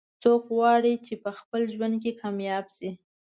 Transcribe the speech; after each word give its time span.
څوک 0.23 0.43
غواړي 0.55 0.93
چې 1.05 1.13
په 1.23 1.29
خپل 1.39 1.61
ژوند 1.73 1.95
کې 2.03 2.11
کامیاب 2.21 2.65
شي 2.75 2.89